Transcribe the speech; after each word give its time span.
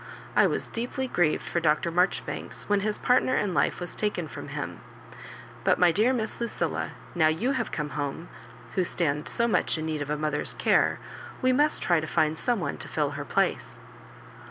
I 0.35 0.47
was 0.47 0.67
deeply 0.67 1.07
grieved 1.07 1.43
for 1.45 1.59
Dr. 1.59 1.91
Marjoribstfiks 1.91 2.63
when 2.63 2.79
his 2.79 2.97
partner 2.97 3.35
in 3.37 3.53
life 3.53 3.79
was 3.79 3.93
taken 3.93 4.27
from 4.27 4.47
him; 4.47 4.79
but 5.63 5.77
my 5.77 5.91
dear 5.91 6.11
Miss 6.11 6.41
Lucilla, 6.41 6.93
now 7.13 7.27
you 7.27 7.51
have 7.51 7.71
come 7.71 7.89
home, 7.91 8.27
who 8.73 8.83
stand 8.83 9.29
so 9.29 9.47
much 9.47 9.77
in 9.77 9.85
need 9.85 10.01
of 10.01 10.09
a 10.09 10.17
mother's 10.17 10.55
care, 10.55 10.97
we 11.43 11.53
must 11.53 11.83
try 11.83 11.99
to 11.99 12.07
find 12.07 12.39
some 12.39 12.59
one 12.59 12.77
to 12.77 12.87
fill 12.87 13.11
her 13.11 13.23
place." 13.25 13.77